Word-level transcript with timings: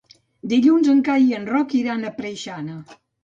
Dilluns 0.53 0.87
en 0.93 1.03
Cai 1.09 1.27
i 1.33 1.37
en 1.41 1.45
Roc 1.51 1.77
iran 1.81 2.07
a 2.09 2.13
Preixana. 2.23 2.79